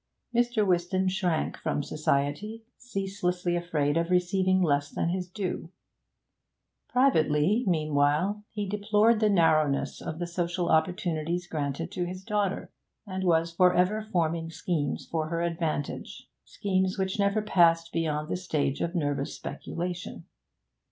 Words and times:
Mr. 0.33 0.65
Whiston 0.65 1.07
shrank 1.09 1.55
from 1.57 1.83
society, 1.83 2.63
ceaselessly 2.75 3.55
afraid 3.55 3.97
of 3.97 4.09
receiving 4.09 4.59
less 4.59 4.89
than 4.89 5.09
his 5.09 5.27
due; 5.29 5.69
privately, 6.89 7.63
meanwhile, 7.67 8.43
he 8.49 8.67
deplored 8.67 9.19
the 9.19 9.29
narrowness 9.29 10.01
of 10.01 10.17
the 10.17 10.25
social 10.25 10.69
opportunities 10.69 11.45
granted 11.45 11.91
to 11.91 12.05
his 12.05 12.23
daughter, 12.23 12.71
and 13.05 13.23
was 13.23 13.53
for 13.53 13.75
ever 13.75 14.01
forming 14.01 14.49
schemes 14.49 15.05
for 15.05 15.27
her 15.27 15.43
advantage 15.43 16.27
schemes 16.43 16.97
which 16.97 17.19
never 17.19 17.39
passed 17.43 17.93
beyond 17.93 18.27
the 18.27 18.37
stage 18.37 18.81
of 18.81 18.95
nervous 18.95 19.35
speculation. 19.35 20.25